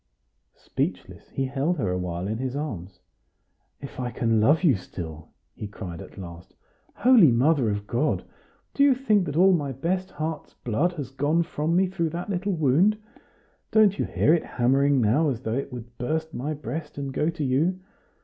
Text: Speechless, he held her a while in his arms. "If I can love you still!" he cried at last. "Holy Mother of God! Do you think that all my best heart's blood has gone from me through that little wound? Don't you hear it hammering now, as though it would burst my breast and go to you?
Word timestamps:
Speechless, 0.55 1.29
he 1.29 1.45
held 1.45 1.77
her 1.77 1.91
a 1.91 1.97
while 1.99 2.27
in 2.27 2.39
his 2.39 2.55
arms. 2.55 3.01
"If 3.79 3.99
I 3.99 4.09
can 4.09 4.39
love 4.41 4.63
you 4.63 4.75
still!" 4.75 5.29
he 5.53 5.67
cried 5.67 6.01
at 6.01 6.17
last. 6.17 6.55
"Holy 6.95 7.31
Mother 7.31 7.69
of 7.69 7.85
God! 7.85 8.25
Do 8.73 8.81
you 8.83 8.95
think 8.95 9.25
that 9.25 9.35
all 9.35 9.53
my 9.53 9.71
best 9.71 10.09
heart's 10.09 10.55
blood 10.55 10.93
has 10.93 11.11
gone 11.11 11.43
from 11.43 11.75
me 11.75 11.85
through 11.85 12.09
that 12.09 12.31
little 12.31 12.53
wound? 12.53 12.97
Don't 13.69 13.99
you 13.99 14.05
hear 14.05 14.33
it 14.33 14.43
hammering 14.43 14.99
now, 15.01 15.29
as 15.29 15.41
though 15.41 15.53
it 15.53 15.71
would 15.71 15.95
burst 15.99 16.33
my 16.33 16.55
breast 16.55 16.97
and 16.97 17.13
go 17.13 17.29
to 17.29 17.43
you? 17.43 17.79